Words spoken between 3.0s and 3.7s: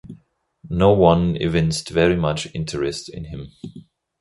in him.